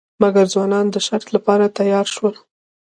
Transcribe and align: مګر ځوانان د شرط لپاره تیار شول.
مګر 0.21 0.45
ځوانان 0.53 0.85
د 0.91 0.95
شرط 1.07 1.27
لپاره 1.35 1.73
تیار 1.77 2.05
شول. 2.15 2.35